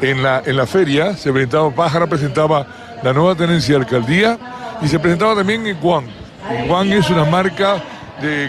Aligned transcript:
En 0.00 0.22
la, 0.22 0.44
en 0.46 0.56
la 0.56 0.64
feria 0.64 1.16
se 1.16 1.32
presentaba, 1.32 1.72
Pájara 1.72 2.06
presentaba 2.06 2.64
la 3.02 3.12
nueva 3.12 3.34
tenencia 3.34 3.74
de 3.74 3.80
alcaldía 3.80 4.38
y 4.80 4.86
se 4.86 5.00
presentaba 5.00 5.34
también 5.34 5.66
en 5.66 5.76
Guan. 5.80 6.04
Guan 6.68 6.92
es 6.92 7.10
una 7.10 7.24
marca 7.24 7.82
de, 8.22 8.48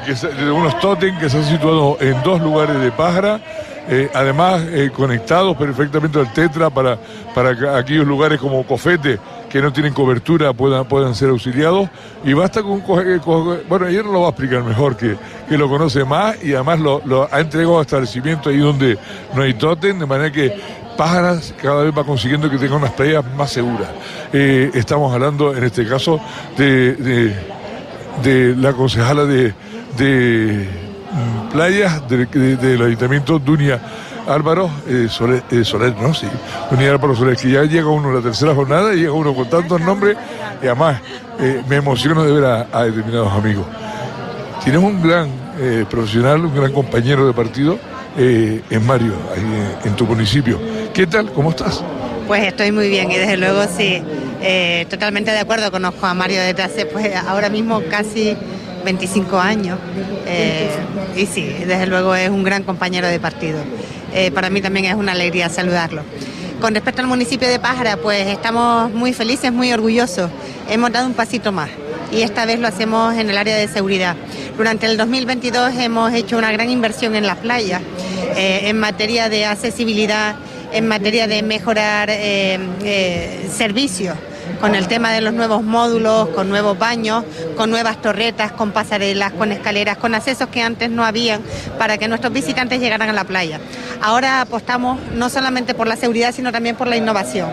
unos 0.52 0.80
totem 0.80 1.18
que 1.18 1.28
se 1.28 1.38
han 1.38 1.46
situado 1.46 1.98
en 2.02 2.22
dos 2.22 2.40
lugares 2.40 2.80
de 2.80 2.92
Pájara, 2.92 3.42
eh, 3.88 4.12
además 4.14 4.62
eh, 4.70 4.92
conectados 4.94 5.58
perfectamente 5.58 6.20
al 6.20 6.32
Tetra 6.32 6.70
para, 6.70 7.00
para 7.34 7.58
que 7.58 7.68
aquellos 7.68 8.06
lugares 8.06 8.40
como 8.40 8.64
Cofete 8.64 9.18
que 9.50 9.60
no 9.60 9.74
tienen 9.74 9.94
cobertura 9.94 10.54
puedan, 10.54 10.86
puedan 10.86 11.16
ser 11.16 11.30
auxiliados 11.30 11.90
y 12.24 12.34
basta 12.34 12.62
con, 12.62 12.84
eh, 13.04 13.20
bueno 13.68 13.88
ayer 13.88 14.06
lo 14.06 14.22
va 14.22 14.28
a 14.28 14.30
explicar 14.30 14.64
mejor 14.64 14.96
que, 14.96 15.18
que 15.50 15.58
lo 15.58 15.68
conoce 15.68 16.06
más 16.06 16.42
y 16.44 16.54
además 16.54 16.80
lo, 16.80 17.02
lo 17.06 17.28
ha 17.34 17.40
entregado 17.40 17.80
a 17.80 17.82
establecimientos 17.82 18.54
ahí 18.54 18.60
donde 18.60 19.00
no 19.34 19.42
hay 19.42 19.56
totem 19.56 19.98
de 19.98 20.06
manera 20.06 20.32
que 20.32 20.54
Pájaras 21.00 21.54
cada 21.62 21.84
vez 21.84 21.98
va 21.98 22.04
consiguiendo 22.04 22.50
que 22.50 22.58
tenga 22.58 22.76
unas 22.76 22.92
playas 22.92 23.24
más 23.38 23.50
seguras. 23.50 23.88
Eh, 24.34 24.70
estamos 24.74 25.14
hablando 25.14 25.56
en 25.56 25.64
este 25.64 25.88
caso 25.88 26.20
de, 26.58 27.34
la 28.58 28.74
concejala 28.74 29.24
de, 29.24 29.54
mm, 29.98 31.52
playas 31.54 32.02
del 32.10 32.82
Ayuntamiento 32.82 33.40
Dunia 33.40 33.80
Álvaro 34.28 34.70
eh, 34.90 35.08
Soler, 35.10 35.42
eh, 35.50 35.64
Soler, 35.64 35.96
¿no? 35.96 36.14
Sí, 36.14 36.28
Dunia 36.70 36.92
Álvaro 36.92 37.16
Soler, 37.16 37.38
que 37.38 37.50
ya 37.50 37.64
llega 37.64 37.88
uno 37.88 38.10
a 38.10 38.16
la 38.16 38.22
tercera 38.22 38.54
jornada, 38.54 38.94
y 38.94 38.98
llega 38.98 39.14
uno 39.14 39.34
con 39.34 39.50
tantos 39.50 39.80
nombres 39.80 40.18
y 40.62 40.66
además 40.66 41.00
eh, 41.40 41.64
me 41.70 41.78
emociono 41.78 42.26
de 42.26 42.34
ver 42.34 42.68
a, 42.74 42.84
determinados 42.84 43.32
amigos. 43.32 43.66
Tienes 44.66 44.84
un 44.84 45.02
gran 45.02 45.30
profesional, 45.90 46.44
un 46.44 46.54
gran 46.54 46.74
compañero 46.74 47.26
de 47.26 47.32
partido 47.32 47.80
en 48.18 48.86
Mario, 48.86 49.14
ahí 49.34 49.78
en 49.86 49.96
tu 49.96 50.06
municipio. 50.06 50.60
¿Qué 51.00 51.08
tal? 51.08 51.32
¿Cómo 51.32 51.52
estás? 51.52 51.82
Pues 52.28 52.44
estoy 52.44 52.74
muy 52.74 52.90
bien 52.90 53.10
y 53.10 53.16
desde 53.16 53.38
luego 53.38 53.64
sí, 53.74 54.04
eh, 54.42 54.86
totalmente 54.90 55.32
de 55.32 55.40
acuerdo. 55.40 55.72
Conozco 55.72 56.06
a 56.06 56.14
Mario 56.14 56.42
desde 56.42 56.62
hace 56.62 56.86
pues 56.86 57.16
ahora 57.16 57.48
mismo 57.48 57.82
casi 57.90 58.36
25 58.84 59.40
años 59.40 59.80
eh, 60.28 60.70
y 61.16 61.26
sí, 61.26 61.56
desde 61.66 61.88
luego 61.88 62.14
es 62.16 62.30
un 62.30 62.44
gran 62.44 62.64
compañero 62.64 63.08
de 63.08 63.18
partido. 63.18 63.60
Eh, 64.14 64.30
para 64.32 64.50
mí 64.50 64.62
también 64.62 64.88
es 64.88 64.96
una 64.96 65.14
alegría 65.14 65.48
saludarlo. 65.48 66.02
Con 66.60 66.76
respecto 66.76 67.02
al 67.02 67.08
municipio 67.08 67.48
de 67.48 67.60
Pájara, 67.60 67.96
pues 67.96 68.28
estamos 68.28 68.92
muy 68.92 69.14
felices, 69.14 69.54
muy 69.54 69.72
orgullosos. 69.72 70.30
Hemos 70.70 70.92
dado 70.92 71.08
un 71.08 71.14
pasito 71.14 71.54
más 71.54 71.70
y 72.12 72.24
esta 72.24 72.46
vez 72.46 72.60
lo 72.60 72.68
hacemos 72.68 73.16
en 73.16 73.30
el 73.30 73.38
área 73.38 73.56
de 73.56 73.70
seguridad. 73.70 74.18
Durante 74.58 74.86
el 74.86 74.98
2022 74.98 75.76
hemos 75.78 76.12
hecho 76.12 76.38
una 76.38 76.52
gran 76.52 76.70
inversión 76.70 77.16
en 77.16 77.26
las 77.26 77.38
playas 77.38 77.82
en 78.36 78.78
materia 78.78 79.30
de 79.30 79.46
accesibilidad 79.46 80.36
en 80.72 80.88
materia 80.88 81.28
de 81.28 81.44
mejorar 81.44 82.10
eh, 82.10 82.60
eh, 82.84 83.50
servicios 83.52 84.16
con 84.60 84.76
el 84.76 84.88
tema 84.88 85.12
de 85.12 85.22
los 85.22 85.34
nuevos 85.34 85.64
módulos, 85.64 86.30
con 86.30 86.50
nuevos 86.50 86.78
baños, 86.78 87.24
con 87.56 87.70
nuevas 87.70 88.02
torretas, 88.02 88.52
con 88.52 88.72
pasarelas, 88.72 89.32
con 89.34 89.52
escaleras, 89.52 89.98
con 89.98 90.16
accesos 90.16 90.50
que 90.50 90.62
antes 90.62 90.90
no 90.90 91.06
habían 91.06 91.42
para 91.78 91.98
que 91.98 92.08
nuestros 92.08 92.34
visitantes 92.34 92.80
llegaran 92.80 93.10
a 93.10 93.14
la 93.14 93.24
playa. 93.24 93.60
Ahora 94.02 94.42
apostamos 94.42 95.00
no 95.14 95.30
solamente 95.30 95.74
por 95.74 95.88
la 95.88 95.96
seguridad, 95.96 96.34
sino 96.34 96.52
también 96.52 96.76
por 96.76 96.88
la 96.88 96.98
innovación. 96.98 97.50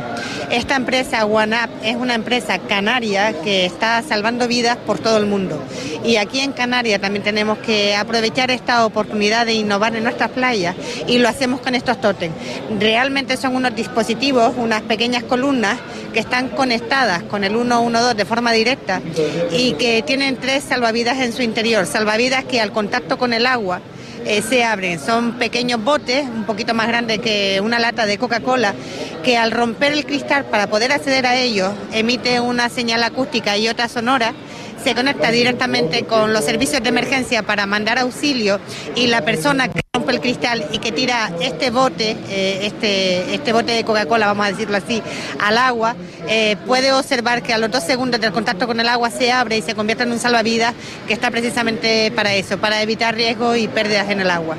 Esta 0.50 0.76
empresa, 0.76 1.26
OneUp, 1.26 1.70
es 1.82 1.96
una 1.96 2.14
empresa 2.14 2.58
canaria 2.58 3.32
que 3.42 3.66
está 3.66 4.02
salvando 4.02 4.46
vidas 4.46 4.76
por 4.76 4.98
todo 4.98 5.16
el 5.18 5.26
mundo. 5.26 5.60
Y 6.04 6.16
aquí 6.16 6.38
en 6.38 6.52
Canarias 6.52 7.00
también 7.00 7.24
tenemos 7.24 7.58
que 7.58 7.96
aprovechar 7.96 8.52
esta 8.52 8.86
oportunidad 8.86 9.44
de 9.44 9.54
innovar 9.54 9.96
en 9.96 10.04
nuestras 10.04 10.30
playas 10.30 10.76
y 11.08 11.18
lo 11.18 11.28
hacemos 11.28 11.60
con 11.60 11.74
estos 11.74 12.00
tótems. 12.00 12.34
Realmente 12.78 13.36
son 13.36 13.56
unos 13.56 13.74
dispositivos, 13.74 14.54
unas 14.56 14.82
pequeñas 14.82 15.24
columnas 15.24 15.78
que 16.12 16.20
están 16.20 16.48
conectadas 16.48 17.24
con 17.24 17.42
el 17.42 17.52
112 17.52 18.14
de 18.14 18.24
forma 18.24 18.52
directa 18.52 19.02
y 19.50 19.72
que 19.72 20.02
tienen 20.02 20.36
tres 20.36 20.62
salvavidas 20.62 21.18
en 21.18 21.32
su 21.32 21.42
interior, 21.42 21.86
salvavidas 21.86 22.44
que 22.44 22.60
al 22.60 22.70
contacto 22.70 23.18
con 23.18 23.32
el 23.32 23.46
agua 23.46 23.80
eh, 24.26 24.42
se 24.42 24.64
abren. 24.64 24.98
Son 24.98 25.34
pequeños 25.34 25.82
botes, 25.84 26.24
un 26.24 26.44
poquito 26.44 26.74
más 26.74 26.88
grandes 26.88 27.20
que 27.20 27.60
una 27.62 27.78
lata 27.78 28.06
de 28.06 28.18
Coca-Cola, 28.18 28.74
que 29.26 29.36
al 29.36 29.50
romper 29.50 29.92
el 29.92 30.06
cristal 30.06 30.44
para 30.44 30.68
poder 30.68 30.92
acceder 30.92 31.26
a 31.26 31.34
ellos 31.34 31.72
emite 31.90 32.38
una 32.38 32.68
señal 32.68 33.02
acústica 33.02 33.58
y 33.58 33.66
otra 33.66 33.88
sonora 33.88 34.32
se 34.84 34.94
conecta 34.94 35.32
directamente 35.32 36.04
con 36.04 36.32
los 36.32 36.44
servicios 36.44 36.80
de 36.80 36.90
emergencia 36.90 37.42
para 37.42 37.66
mandar 37.66 37.98
auxilio 37.98 38.60
y 38.94 39.08
la 39.08 39.22
persona 39.24 39.66
que 39.66 39.80
rompe 39.92 40.12
el 40.12 40.20
cristal 40.20 40.64
y 40.70 40.78
que 40.78 40.92
tira 40.92 41.32
este 41.40 41.70
bote, 41.70 42.16
eh, 42.28 42.66
este, 42.66 43.34
este 43.34 43.52
bote 43.52 43.72
de 43.72 43.82
Coca-Cola, 43.82 44.28
vamos 44.28 44.46
a 44.46 44.50
decirlo 44.50 44.76
así, 44.76 45.02
al 45.40 45.58
agua, 45.58 45.96
eh, 46.28 46.54
puede 46.64 46.92
observar 46.92 47.42
que 47.42 47.52
a 47.52 47.58
los 47.58 47.68
dos 47.68 47.82
segundos 47.82 48.20
del 48.20 48.30
contacto 48.30 48.68
con 48.68 48.78
el 48.78 48.88
agua 48.88 49.10
se 49.10 49.32
abre 49.32 49.58
y 49.58 49.62
se 49.62 49.74
convierte 49.74 50.04
en 50.04 50.12
un 50.12 50.20
salvavidas 50.20 50.72
que 51.08 51.14
está 51.14 51.32
precisamente 51.32 52.12
para 52.12 52.32
eso, 52.32 52.58
para 52.58 52.80
evitar 52.80 53.16
riesgos 53.16 53.58
y 53.58 53.66
pérdidas 53.66 54.08
en 54.08 54.20
el 54.20 54.30
agua. 54.30 54.56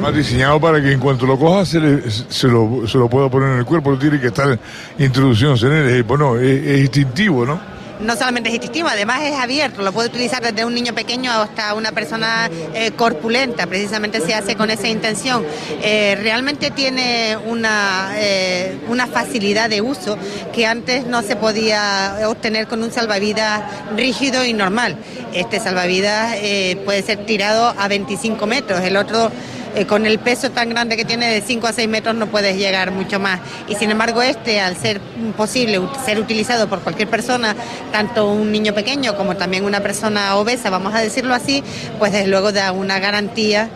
Más 0.00 0.14
diseñado 0.14 0.60
para 0.60 0.80
que 0.80 0.92
en 0.92 1.00
cuanto 1.00 1.26
lo 1.26 1.38
coja 1.38 1.64
se, 1.64 1.80
lo, 1.80 2.86
se 2.86 2.98
lo 2.98 3.08
pueda 3.08 3.30
poner 3.30 3.52
en 3.52 3.58
el 3.58 3.64
cuerpo, 3.64 3.90
no 3.90 3.98
tiene 3.98 4.20
que 4.20 4.26
estar 4.26 4.58
introducción 4.98 5.56
en 5.62 5.72
él, 5.72 6.02
bueno, 6.02 6.36
es, 6.36 6.66
es 6.66 6.80
instintivo, 6.80 7.46
¿no? 7.46 7.76
no 8.00 8.16
solamente 8.16 8.48
es 8.48 8.56
instintivo, 8.56 8.88
además 8.88 9.22
es 9.22 9.34
abierto, 9.34 9.82
lo 9.82 9.92
puede 9.92 10.08
utilizar 10.08 10.42
desde 10.42 10.64
un 10.64 10.74
niño 10.74 10.94
pequeño 10.94 11.30
hasta 11.32 11.74
una 11.74 11.92
persona 11.92 12.50
eh, 12.74 12.92
corpulenta, 12.92 13.66
precisamente 13.66 14.20
se 14.20 14.34
hace 14.34 14.56
con 14.56 14.70
esa 14.70 14.88
intención. 14.88 15.44
Eh, 15.82 16.16
realmente 16.20 16.70
tiene 16.70 17.36
una, 17.46 18.10
eh, 18.16 18.78
una 18.88 19.06
facilidad 19.06 19.70
de 19.70 19.80
uso 19.80 20.18
que 20.52 20.66
antes 20.66 21.06
no 21.06 21.22
se 21.22 21.36
podía 21.36 22.16
obtener 22.26 22.66
con 22.66 22.82
un 22.82 22.92
salvavidas 22.92 23.62
rígido 23.96 24.44
y 24.44 24.52
normal. 24.52 24.96
Este 25.32 25.60
salvavidas 25.60 26.36
puede 26.84 27.02
ser 27.02 27.26
tirado 27.26 27.74
a 27.78 27.88
25 27.88 28.46
metros, 28.46 28.80
el 28.80 28.96
otro 28.96 29.30
eh, 29.76 29.86
con 29.86 30.06
el 30.06 30.18
peso 30.18 30.50
tan 30.50 30.70
grande 30.70 30.96
que 30.96 31.04
tiene 31.04 31.30
de 31.30 31.42
5 31.42 31.66
a 31.66 31.72
6 31.72 31.88
metros 31.88 32.16
no 32.16 32.26
puedes 32.26 32.56
llegar 32.56 32.90
mucho 32.90 33.20
más. 33.20 33.40
Y 33.68 33.74
sin 33.74 33.90
embargo 33.90 34.22
este, 34.22 34.60
al 34.60 34.76
ser 34.76 35.00
posible 35.36 35.80
ser 36.04 36.18
utilizado 36.18 36.68
por 36.68 36.80
cualquier 36.80 37.08
persona, 37.08 37.54
tanto 37.92 38.30
un 38.30 38.50
niño 38.50 38.74
pequeño 38.74 39.16
como 39.16 39.36
también 39.36 39.64
una 39.64 39.80
persona 39.80 40.34
obesa, 40.36 40.70
vamos 40.70 40.94
a 40.94 41.00
decirlo 41.00 41.34
así, 41.34 41.62
pues 41.98 42.12
desde 42.12 42.26
luego 42.28 42.52
da 42.52 42.72
una 42.72 42.98
garantía 42.98 43.68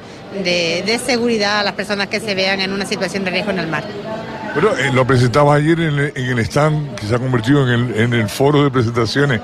de, 0.43 0.83
de 0.87 0.99
seguridad 0.99 1.61
a 1.61 1.63
las 1.63 1.75
personas 1.75 2.07
que 2.07 2.19
se 2.19 2.35
vean 2.35 2.61
en 2.61 2.73
una 2.73 2.87
situación 2.87 3.25
de 3.25 3.31
riesgo 3.31 3.51
en 3.51 3.59
el 3.59 3.67
mar. 3.67 3.85
Bueno, 4.55 4.71
eh, 4.77 4.91
lo 4.93 5.07
presentaba 5.07 5.55
ayer 5.55 5.79
en 5.81 5.99
el, 5.99 6.13
en 6.17 6.39
el, 6.39 6.39
stand 6.41 6.95
que 6.97 7.07
se 7.07 7.15
ha 7.15 7.19
convertido 7.19 7.63
en 7.69 7.69
el, 7.69 8.01
en 8.01 8.15
el 8.15 8.29
foro 8.29 8.65
de 8.65 8.71
presentaciones 8.71 9.41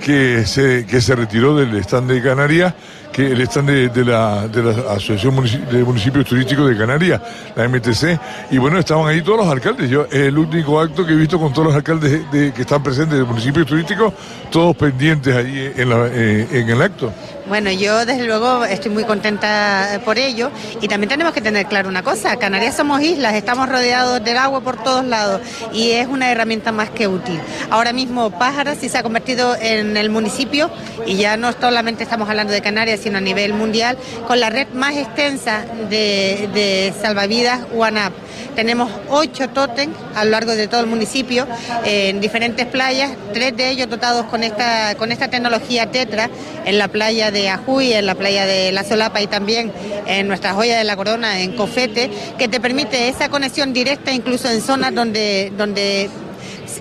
que 0.00 0.46
se, 0.46 0.86
que 0.86 1.00
se 1.00 1.14
retiró 1.14 1.56
del 1.56 1.76
stand 1.76 2.10
de 2.10 2.22
Canarias 2.22 2.74
que 3.18 3.32
el 3.32 3.40
stand 3.40 3.92
de, 3.92 4.04
la, 4.04 4.46
de 4.46 4.62
la 4.62 4.92
Asociación 4.92 5.34
de 5.72 5.82
Municipios 5.82 6.24
Turísticos 6.24 6.68
de 6.68 6.76
Canarias, 6.76 7.20
la 7.56 7.66
MTC, 7.68 8.52
y 8.52 8.58
bueno, 8.58 8.78
estaban 8.78 9.08
ahí 9.08 9.22
todos 9.22 9.38
los 9.38 9.48
alcaldes. 9.48 9.90
Yo, 9.90 10.06
el 10.12 10.38
único 10.38 10.78
acto 10.78 11.04
que 11.04 11.14
he 11.14 11.16
visto 11.16 11.36
con 11.36 11.52
todos 11.52 11.66
los 11.66 11.74
alcaldes 11.74 12.30
de, 12.30 12.52
que 12.52 12.60
están 12.60 12.80
presentes 12.80 13.18
de 13.18 13.24
municipios 13.24 13.66
turísticos, 13.66 14.14
todos 14.52 14.76
pendientes 14.76 15.34
allí 15.34 15.58
eh, 15.58 16.46
en 16.52 16.68
el 16.68 16.80
acto. 16.80 17.12
Bueno, 17.48 17.72
yo 17.72 18.04
desde 18.04 18.26
luego 18.26 18.66
estoy 18.66 18.90
muy 18.90 19.04
contenta 19.04 20.02
por 20.04 20.18
ello 20.18 20.50
y 20.82 20.86
también 20.86 21.08
tenemos 21.08 21.32
que 21.32 21.40
tener 21.40 21.64
claro 21.64 21.88
una 21.88 22.02
cosa, 22.02 22.36
Canarias 22.36 22.76
somos 22.76 23.00
islas, 23.00 23.34
estamos 23.34 23.70
rodeados 23.70 24.22
del 24.22 24.36
agua 24.36 24.60
por 24.60 24.76
todos 24.82 25.06
lados 25.06 25.40
y 25.72 25.92
es 25.92 26.06
una 26.08 26.30
herramienta 26.30 26.72
más 26.72 26.90
que 26.90 27.08
útil. 27.08 27.40
Ahora 27.70 27.94
mismo 27.94 28.30
Pájara 28.30 28.74
sí 28.74 28.90
se 28.90 28.98
ha 28.98 29.02
convertido 29.02 29.56
en 29.58 29.96
el 29.96 30.10
municipio 30.10 30.70
y 31.06 31.16
ya 31.16 31.38
no 31.38 31.50
solamente 31.52 32.02
estamos 32.02 32.28
hablando 32.28 32.52
de 32.52 32.60
Canarias, 32.60 33.00
sino 33.08 33.18
a 33.18 33.22
nivel 33.22 33.54
mundial, 33.54 33.96
con 34.26 34.38
la 34.38 34.50
red 34.50 34.68
más 34.74 34.94
extensa 34.94 35.64
de, 35.88 36.48
de 36.52 36.92
salvavidas 37.00 37.60
UANAP. 37.72 38.12
Tenemos 38.54 38.90
ocho 39.08 39.48
tótems 39.48 39.96
a 40.14 40.24
lo 40.24 40.32
largo 40.32 40.54
de 40.54 40.66
todo 40.68 40.80
el 40.80 40.88
municipio, 40.88 41.46
en 41.84 42.20
diferentes 42.20 42.66
playas, 42.66 43.12
tres 43.32 43.56
de 43.56 43.70
ellos 43.70 43.88
dotados 43.88 44.26
con 44.26 44.44
esta, 44.44 44.94
con 44.96 45.10
esta 45.12 45.28
tecnología 45.28 45.90
Tetra, 45.90 46.28
en 46.66 46.76
la 46.76 46.88
playa 46.88 47.30
de 47.30 47.48
Ajuy, 47.48 47.92
en 47.92 48.04
la 48.04 48.14
playa 48.14 48.46
de 48.46 48.72
La 48.72 48.84
Solapa 48.84 49.22
y 49.22 49.26
también 49.26 49.72
en 50.06 50.28
nuestra 50.28 50.52
joya 50.52 50.76
de 50.76 50.84
la 50.84 50.96
corona, 50.96 51.40
en 51.40 51.52
Cofete, 51.52 52.10
que 52.36 52.48
te 52.48 52.60
permite 52.60 53.08
esa 53.08 53.28
conexión 53.28 53.72
directa 53.72 54.12
incluso 54.12 54.50
en 54.50 54.60
zonas 54.60 54.92
donde, 54.92 55.52
donde 55.56 56.10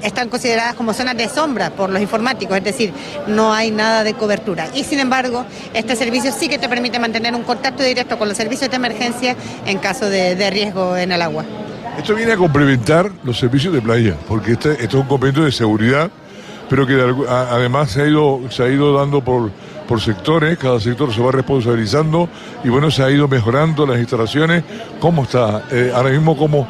están 0.03 0.29
consideradas 0.29 0.75
como 0.75 0.93
zonas 0.93 1.17
de 1.17 1.29
sombra 1.29 1.69
por 1.69 1.89
los 1.89 2.01
informáticos, 2.01 2.57
es 2.57 2.63
decir, 2.63 2.93
no 3.27 3.53
hay 3.53 3.71
nada 3.71 4.03
de 4.03 4.13
cobertura. 4.13 4.67
Y 4.73 4.83
sin 4.83 4.99
embargo, 4.99 5.45
este 5.73 5.95
servicio 5.95 6.31
sí 6.31 6.49
que 6.49 6.57
te 6.57 6.69
permite 6.69 6.99
mantener 6.99 7.35
un 7.35 7.43
contacto 7.43 7.83
directo 7.83 8.17
con 8.17 8.27
los 8.27 8.37
servicios 8.37 8.69
de 8.69 8.75
emergencia 8.75 9.35
en 9.65 9.79
caso 9.79 10.09
de, 10.09 10.35
de 10.35 10.49
riesgo 10.49 10.97
en 10.97 11.11
el 11.11 11.21
agua. 11.21 11.45
Esto 11.97 12.13
viene 12.13 12.33
a 12.33 12.37
complementar 12.37 13.09
los 13.23 13.39
servicios 13.39 13.73
de 13.73 13.81
playa, 13.81 14.15
porque 14.27 14.51
este, 14.51 14.73
esto 14.73 14.97
es 14.97 15.03
un 15.03 15.07
complemento 15.07 15.43
de 15.43 15.51
seguridad, 15.51 16.11
pero 16.69 16.85
que 16.85 16.93
además 17.27 17.91
se 17.91 18.03
ha 18.03 18.07
ido, 18.07 18.41
se 18.49 18.63
ha 18.63 18.67
ido 18.67 18.93
dando 18.93 19.21
por, 19.21 19.49
por 19.87 19.99
sectores, 19.99 20.57
cada 20.57 20.79
sector 20.79 21.11
se 21.13 21.21
va 21.21 21.31
responsabilizando 21.31 22.29
y 22.63 22.69
bueno, 22.69 22.91
se 22.91 23.01
ha 23.01 23.09
ido 23.09 23.27
mejorando 23.27 23.85
las 23.87 23.97
instalaciones. 23.97 24.63
¿Cómo 24.99 25.23
está? 25.23 25.63
Eh, 25.71 25.91
ahora 25.95 26.09
mismo, 26.09 26.37
¿cómo, 26.37 26.67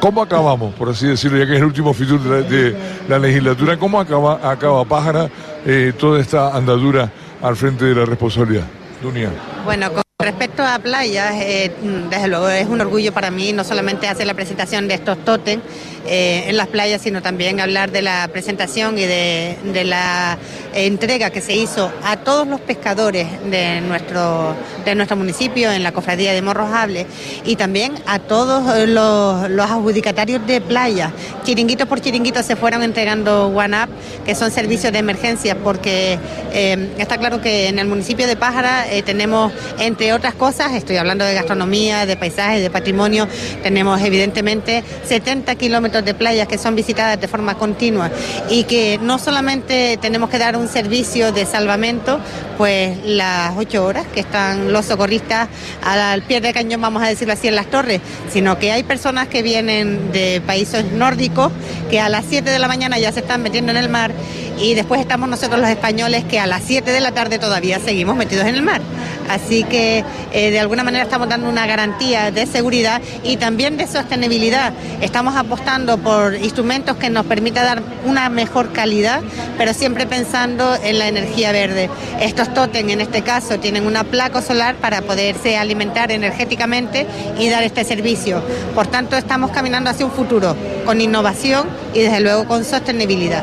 ¿cómo 0.00 0.22
acabamos, 0.22 0.74
por 0.74 0.90
así 0.90 1.06
decirlo, 1.06 1.38
ya 1.38 1.46
que 1.46 1.52
es 1.52 1.58
el 1.58 1.64
último 1.64 1.92
Fitur 1.92 2.20
de 2.20 2.76
la, 3.08 3.18
legislatura, 3.18 3.76
cómo 3.76 4.00
acaba, 4.00 4.50
acaba 4.50 4.84
Pájara 4.84 5.28
eh, 5.64 5.92
toda 5.98 6.20
esta 6.20 6.56
andadura 6.56 7.10
al 7.42 7.56
frente 7.56 7.84
de 7.84 7.94
la 7.94 8.04
responsabilidad? 8.04 8.64
Dunia. 9.02 9.30
Bueno, 9.64 10.05
Respecto 10.26 10.64
a 10.64 10.80
playas, 10.80 11.34
eh, 11.36 11.70
desde 12.10 12.26
luego 12.26 12.48
es 12.48 12.66
un 12.66 12.80
orgullo 12.80 13.12
para 13.12 13.30
mí 13.30 13.52
no 13.52 13.62
solamente 13.62 14.08
hacer 14.08 14.26
la 14.26 14.34
presentación 14.34 14.88
de 14.88 14.94
estos 14.94 15.24
totem 15.24 15.60
eh, 16.08 16.44
en 16.48 16.56
las 16.56 16.68
playas, 16.68 17.02
sino 17.02 17.20
también 17.22 17.60
hablar 17.60 17.90
de 17.90 18.02
la 18.02 18.28
presentación 18.28 18.98
y 18.98 19.02
de, 19.02 19.56
la 19.84 20.38
entrega 20.74 21.30
que 21.30 21.40
se 21.40 21.54
hizo 21.54 21.92
a 22.04 22.18
todos 22.18 22.46
los 22.46 22.60
pescadores 22.60 23.26
de 23.50 23.80
nuestro, 23.80 24.54
de 24.84 24.94
nuestro 24.94 25.16
municipio 25.16 25.70
en 25.72 25.82
la 25.82 25.92
cofradía 25.92 26.32
de 26.32 26.42
Morrojable 26.42 27.06
y 27.44 27.56
también 27.56 27.94
a 28.06 28.18
todos 28.18 28.88
los, 28.88 29.70
adjudicatarios 29.70 30.46
de 30.46 30.60
playas. 30.60 31.12
Chiringuito 31.44 31.86
por 31.86 32.00
chiringuito 32.00 32.42
se 32.42 32.56
fueron 32.56 32.82
entregando 32.82 33.46
One 33.48 33.76
Up, 33.84 33.90
que 34.24 34.34
son 34.34 34.50
servicios 34.50 34.92
de 34.92 34.98
emergencia, 34.98 35.56
porque 35.56 36.18
eh, 36.52 36.90
está 36.98 37.16
claro 37.16 37.40
que 37.40 37.68
en 37.68 37.78
el 37.78 37.86
municipio 37.86 38.26
de 38.26 38.36
Pájara 38.36 38.86
tenemos 39.04 39.52
entre 39.78 40.12
otras 40.16 40.34
cosas, 40.34 40.72
estoy 40.72 40.96
hablando 40.96 41.24
de 41.24 41.34
gastronomía, 41.34 42.06
de 42.06 42.16
paisajes, 42.16 42.62
de 42.62 42.70
patrimonio, 42.70 43.28
tenemos 43.62 44.00
evidentemente 44.00 44.82
70 45.04 45.54
kilómetros 45.56 46.04
de 46.04 46.14
playas 46.14 46.48
que 46.48 46.58
son 46.58 46.74
visitadas 46.74 47.20
de 47.20 47.28
forma 47.28 47.56
continua 47.56 48.10
y 48.48 48.64
que 48.64 48.98
no 49.02 49.18
solamente 49.18 49.98
tenemos 50.00 50.30
que 50.30 50.38
dar 50.38 50.56
un 50.56 50.68
servicio 50.68 51.32
de 51.32 51.44
salvamento, 51.44 52.18
pues 52.56 52.96
las 53.04 53.56
ocho 53.56 53.84
horas 53.84 54.06
que 54.12 54.20
están 54.20 54.72
los 54.72 54.86
socorristas 54.86 55.48
al 55.82 56.22
pie 56.22 56.40
de 56.40 56.52
cañón, 56.52 56.80
vamos 56.80 57.02
a 57.02 57.08
decirlo 57.08 57.34
así, 57.34 57.48
en 57.48 57.56
las 57.56 57.66
torres, 57.66 58.00
sino 58.32 58.58
que 58.58 58.72
hay 58.72 58.82
personas 58.82 59.28
que 59.28 59.42
vienen 59.42 60.12
de 60.12 60.40
países 60.46 60.84
nórdicos 60.92 61.52
que 61.90 62.00
a 62.00 62.08
las 62.08 62.24
7 62.28 62.50
de 62.50 62.58
la 62.58 62.68
mañana 62.68 62.98
ya 62.98 63.12
se 63.12 63.20
están 63.20 63.42
metiendo 63.42 63.70
en 63.70 63.76
el 63.76 63.88
mar 63.88 64.12
y 64.58 64.74
después 64.74 65.00
estamos 65.00 65.28
nosotros 65.28 65.60
los 65.60 65.68
españoles 65.68 66.24
que 66.24 66.38
a 66.38 66.46
las 66.46 66.62
7 66.64 66.90
de 66.90 67.00
la 67.00 67.12
tarde 67.12 67.38
todavía 67.38 67.78
seguimos 67.78 68.16
metidos 68.16 68.46
en 68.46 68.54
el 68.54 68.62
mar. 68.62 68.80
Así 69.28 69.64
que 69.64 70.04
eh, 70.32 70.50
de 70.50 70.60
alguna 70.60 70.84
manera 70.84 71.04
estamos 71.04 71.28
dando 71.28 71.48
una 71.48 71.66
garantía 71.66 72.30
de 72.30 72.46
seguridad 72.46 73.00
y 73.24 73.36
también 73.36 73.76
de 73.76 73.86
sostenibilidad. 73.86 74.72
Estamos 75.00 75.36
apostando 75.36 75.98
por 75.98 76.34
instrumentos 76.36 76.96
que 76.96 77.10
nos 77.10 77.26
permitan 77.26 77.64
dar 77.64 77.82
una 78.04 78.28
mejor 78.28 78.72
calidad, 78.72 79.22
pero 79.58 79.74
siempre 79.74 80.06
pensando 80.06 80.76
en 80.82 80.98
la 80.98 81.08
energía 81.08 81.52
verde. 81.52 81.90
Estos 82.20 82.54
totem 82.54 82.88
en 82.90 83.00
este 83.00 83.22
caso 83.22 83.58
tienen 83.58 83.86
una 83.86 84.04
placa 84.04 84.42
solar 84.42 84.76
para 84.76 85.02
poderse 85.02 85.56
alimentar 85.56 86.12
energéticamente 86.12 87.06
y 87.38 87.48
dar 87.48 87.64
este 87.64 87.84
servicio. 87.84 88.42
Por 88.74 88.86
tanto, 88.86 89.16
estamos 89.16 89.50
caminando 89.50 89.90
hacia 89.90 90.06
un 90.06 90.12
futuro 90.12 90.56
con 90.84 91.00
innovación 91.00 91.66
y 91.94 92.00
desde 92.00 92.20
luego 92.20 92.46
con 92.46 92.64
sostenibilidad. 92.64 93.42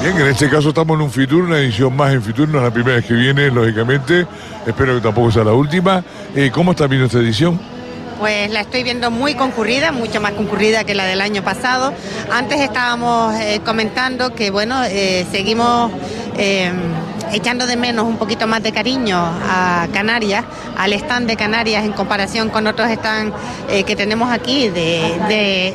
Bien, 0.00 0.18
en 0.18 0.26
este 0.26 0.50
caso 0.50 0.68
estamos 0.70 0.96
en 0.96 1.02
un 1.02 1.10
Fitur, 1.10 1.44
una 1.44 1.58
edición 1.58 1.94
más 1.96 2.12
en 2.12 2.22
Fitur, 2.22 2.48
no 2.48 2.58
es 2.58 2.64
la 2.64 2.70
primera 2.70 2.96
vez 2.96 3.06
que 3.06 3.14
viene, 3.14 3.50
lógicamente, 3.50 4.26
espero 4.66 4.96
que 4.96 5.00
tampoco 5.00 5.30
sea 5.30 5.44
la 5.44 5.52
última. 5.52 6.04
Eh, 6.34 6.50
¿Cómo 6.52 6.72
está 6.72 6.86
viendo 6.86 7.06
esta 7.06 7.18
edición? 7.18 7.58
Pues 8.18 8.50
la 8.50 8.60
estoy 8.60 8.82
viendo 8.82 9.10
muy 9.10 9.34
concurrida, 9.34 9.92
mucho 9.92 10.20
más 10.20 10.32
concurrida 10.32 10.84
que 10.84 10.94
la 10.94 11.04
del 11.04 11.20
año 11.20 11.42
pasado. 11.42 11.92
Antes 12.30 12.60
estábamos 12.60 13.34
eh, 13.36 13.60
comentando 13.64 14.34
que, 14.34 14.50
bueno, 14.50 14.84
eh, 14.84 15.26
seguimos 15.30 15.90
echando 17.34 17.66
de 17.66 17.76
menos 17.76 18.06
un 18.06 18.16
poquito 18.16 18.46
más 18.46 18.62
de 18.62 18.72
cariño 18.72 19.18
a 19.18 19.88
Canarias, 19.92 20.44
al 20.76 20.92
stand 20.92 21.26
de 21.26 21.36
Canarias 21.36 21.84
en 21.84 21.92
comparación 21.92 22.48
con 22.48 22.66
otros 22.66 22.88
stands 22.90 23.34
que 23.86 23.96
tenemos 23.96 24.30
aquí 24.30 24.68
de 24.68 25.74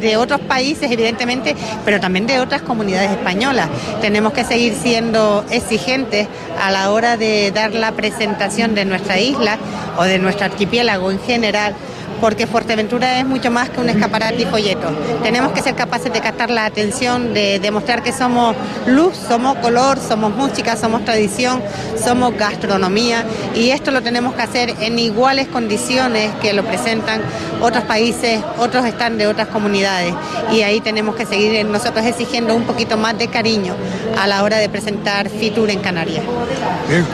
de 0.00 0.16
otros 0.16 0.40
países, 0.40 0.90
evidentemente, 0.90 1.54
pero 1.84 2.00
también 2.00 2.26
de 2.26 2.40
otras 2.40 2.62
comunidades 2.62 3.10
españolas. 3.10 3.68
Tenemos 4.00 4.32
que 4.32 4.44
seguir 4.44 4.74
siendo 4.74 5.44
exigentes 5.50 6.28
a 6.60 6.70
la 6.70 6.90
hora 6.90 7.16
de 7.16 7.50
dar 7.52 7.72
la 7.72 7.92
presentación 7.92 8.74
de 8.74 8.84
nuestra 8.84 9.18
isla 9.18 9.58
o 9.96 10.04
de 10.04 10.18
nuestro 10.18 10.46
archipiélago 10.46 11.10
en 11.10 11.20
general 11.20 11.74
porque 12.22 12.46
Fuerteventura 12.46 13.18
es 13.18 13.26
mucho 13.26 13.50
más 13.50 13.68
que 13.68 13.80
un 13.80 13.88
escaparate 13.88 14.42
y 14.42 14.44
folleto. 14.44 14.88
Tenemos 15.24 15.50
que 15.50 15.60
ser 15.60 15.74
capaces 15.74 16.12
de 16.12 16.20
captar 16.20 16.50
la 16.50 16.66
atención, 16.66 17.34
de 17.34 17.58
demostrar 17.58 18.04
que 18.04 18.12
somos 18.12 18.54
luz, 18.86 19.16
somos 19.16 19.56
color, 19.56 19.98
somos 19.98 20.32
música, 20.32 20.76
somos 20.76 21.04
tradición, 21.04 21.60
somos 22.00 22.36
gastronomía 22.36 23.24
y 23.56 23.70
esto 23.70 23.90
lo 23.90 24.02
tenemos 24.02 24.34
que 24.34 24.42
hacer 24.42 24.72
en 24.78 25.00
iguales 25.00 25.48
condiciones 25.48 26.32
que 26.40 26.52
lo 26.52 26.62
presentan 26.62 27.22
otros 27.60 27.82
países, 27.84 28.40
otros 28.56 28.84
están 28.86 29.18
de 29.18 29.26
otras 29.26 29.48
comunidades 29.48 30.14
y 30.52 30.62
ahí 30.62 30.80
tenemos 30.80 31.16
que 31.16 31.26
seguir 31.26 31.66
nosotros 31.66 32.06
exigiendo 32.06 32.54
un 32.54 32.62
poquito 32.62 32.96
más 32.96 33.18
de 33.18 33.26
cariño 33.26 33.74
a 34.16 34.28
la 34.28 34.44
hora 34.44 34.58
de 34.58 34.68
presentar 34.68 35.28
Fitur 35.28 35.70
en 35.70 35.80
Canarias. 35.80 36.24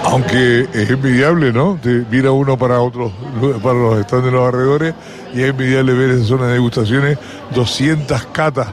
aunque 0.05 0.69
es 0.75 0.91
envidiable, 0.91 1.51
¿no? 1.51 1.79
mira 2.11 2.31
uno 2.31 2.59
para 2.59 2.83
otros, 2.83 3.11
para 3.63 3.79
los 3.79 4.03
stands 4.03 4.27
de 4.27 4.31
los 4.31 4.47
alrededores 4.47 4.95
y 5.35 5.43
es 5.43 5.51
envidiable 5.51 5.93
ver 5.95 6.11
esa 6.11 6.25
zona 6.25 6.47
de 6.47 6.55
degustaciones, 6.55 7.19
200 7.55 8.27
catas 8.27 8.69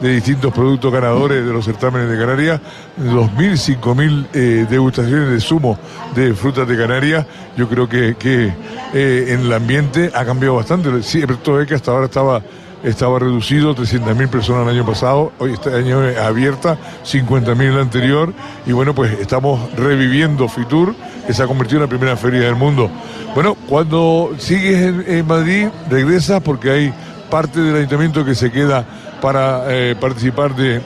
de 0.00 0.14
distintos 0.14 0.52
productos 0.52 0.92
ganadores 0.92 1.44
de 1.44 1.52
los 1.52 1.64
certámenes 1.64 2.08
de 2.08 2.18
Canarias, 2.18 2.60
2.000, 2.98 3.80
5.000 3.80 4.26
eh, 4.32 4.66
degustaciones 4.68 5.30
de 5.30 5.40
zumo 5.40 5.78
de 6.14 6.34
frutas 6.34 6.66
de 6.66 6.76
Canarias. 6.76 7.26
Yo 7.56 7.68
creo 7.68 7.88
que, 7.88 8.16
que 8.18 8.52
eh, 8.94 9.26
en 9.28 9.40
el 9.40 9.52
ambiente 9.52 10.10
ha 10.14 10.24
cambiado 10.24 10.56
bastante. 10.56 11.02
Cierto 11.02 11.60
es 11.60 11.68
que 11.68 11.74
hasta 11.74 11.90
ahora 11.90 12.06
estaba 12.06 12.42
estaba 12.82 13.18
reducido, 13.18 13.74
300.000 13.74 14.28
personas 14.28 14.62
el 14.62 14.76
año 14.76 14.86
pasado, 14.86 15.32
hoy 15.38 15.52
este 15.52 15.74
año 15.74 16.02
es 16.06 16.16
abierta, 16.16 16.78
50.000 17.04 17.60
el 17.60 17.78
anterior, 17.78 18.32
y 18.66 18.72
bueno, 18.72 18.94
pues 18.94 19.18
estamos 19.20 19.70
reviviendo 19.74 20.48
Fitur, 20.48 20.94
se 21.32 21.42
ha 21.42 21.46
convertido 21.46 21.78
en 21.78 21.82
la 21.82 21.88
primera 21.88 22.16
feria 22.16 22.40
del 22.40 22.56
mundo. 22.56 22.90
Bueno, 23.34 23.56
cuando 23.68 24.32
sigues 24.38 25.06
en, 25.06 25.26
Madrid, 25.26 25.68
regresas 25.88 26.40
porque 26.42 26.70
hay 26.70 26.94
parte 27.30 27.60
del 27.60 27.76
ayuntamiento 27.76 28.24
que 28.24 28.34
se 28.34 28.50
queda 28.50 28.84
para 29.20 29.64
eh, 29.68 29.94
participar 30.00 30.54
de, 30.56 30.80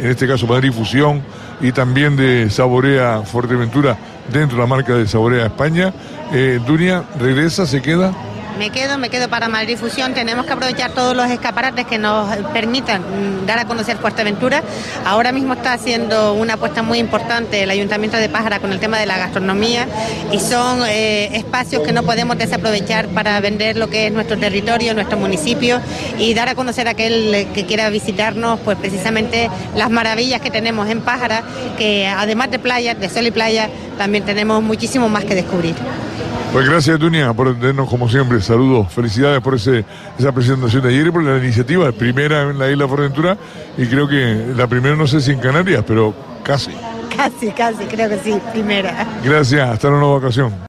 en 0.00 0.06
este 0.06 0.26
caso, 0.26 0.46
Madrid 0.46 0.72
Fusión 0.72 1.22
y 1.60 1.72
también 1.72 2.16
de 2.16 2.50
Saborea 2.50 3.22
Fuerteventura 3.22 3.96
dentro 4.32 4.56
de 4.56 4.62
la 4.62 4.66
marca 4.66 4.94
de 4.94 5.06
Saborea 5.06 5.46
España. 5.46 5.92
Eh, 6.32 6.60
Dunia, 6.66 7.04
¿regresa, 7.18 7.66
se 7.66 7.80
queda? 7.80 8.12
Me 8.58 8.70
quedo, 8.70 8.96
me 8.96 9.10
quedo 9.10 9.28
para 9.28 9.48
Madrid 9.48 9.76
Fusión. 9.76 10.14
Tenemos 10.14 10.46
que 10.46 10.52
aprovechar 10.52 10.92
todos 10.92 11.14
los 11.14 11.30
escaparates 11.30 11.86
que 11.86 11.98
nos 11.98 12.34
permitan 12.54 13.02
dar 13.46 13.58
a 13.58 13.66
conocer 13.66 13.98
Fuerteventura. 13.98 14.62
Ahora 15.04 15.30
mismo 15.30 15.52
está 15.54 15.74
haciendo 15.74 16.32
una 16.32 16.54
apuesta 16.54 16.82
muy 16.82 16.98
importante 16.98 17.62
el 17.62 17.70
Ayuntamiento 17.70 18.16
de 18.16 18.30
Pájara 18.30 18.58
con 18.58 18.72
el 18.72 18.80
tema 18.80 18.98
de 18.98 19.06
la 19.06 19.18
gastronomía 19.18 19.86
y 20.32 20.38
son 20.40 20.80
eh, 20.86 21.36
espacios 21.36 21.82
que 21.82 21.92
no 21.92 22.02
podemos 22.02 22.38
desaprovechar 22.38 23.08
para 23.08 23.38
vender 23.40 23.76
lo 23.76 23.88
que 23.90 24.06
es 24.06 24.12
nuestro 24.12 24.38
territorio, 24.38 24.94
nuestro 24.94 25.18
municipio 25.18 25.80
y 26.18 26.32
dar 26.32 26.48
a 26.48 26.54
conocer 26.54 26.88
a 26.88 26.92
aquel 26.92 27.48
que 27.52 27.66
quiera 27.66 27.90
visitarnos, 27.90 28.58
pues 28.60 28.78
precisamente 28.78 29.50
las 29.74 29.90
maravillas 29.90 30.40
que 30.40 30.50
tenemos 30.50 30.88
en 30.88 31.02
Pájara, 31.02 31.42
que 31.76 32.06
además 32.06 32.50
de 32.50 32.58
playas, 32.58 32.98
de 32.98 33.10
sol 33.10 33.26
y 33.26 33.30
playa, 33.30 33.68
también 33.96 34.24
tenemos 34.24 34.62
muchísimo 34.62 35.08
más 35.08 35.24
que 35.24 35.34
descubrir. 35.34 35.74
Pues 36.52 36.68
gracias, 36.68 36.98
Dunia, 36.98 37.32
por 37.34 37.48
entendernos 37.48 37.88
como 37.88 38.08
siempre. 38.08 38.40
Saludos, 38.40 38.90
felicidades 38.92 39.40
por 39.40 39.56
ese, 39.56 39.84
esa 40.18 40.32
presentación 40.32 40.82
de 40.82 40.88
ayer 40.88 41.06
y 41.08 41.10
por 41.10 41.22
la 41.22 41.36
iniciativa, 41.38 41.90
primera 41.92 42.42
en 42.42 42.58
la 42.58 42.70
isla 42.70 42.88
Fuerteventura 42.88 43.36
y 43.76 43.86
creo 43.86 44.08
que 44.08 44.54
la 44.56 44.66
primera 44.66 44.96
no 44.96 45.06
sé 45.06 45.20
si 45.20 45.32
en 45.32 45.40
Canarias, 45.40 45.84
pero 45.86 46.14
casi. 46.42 46.70
Casi, 47.14 47.50
casi, 47.50 47.84
creo 47.84 48.08
que 48.08 48.18
sí, 48.18 48.38
primera. 48.52 49.06
Gracias, 49.24 49.68
hasta 49.68 49.90
la 49.90 49.98
nueva 49.98 50.16
ocasión. 50.16 50.52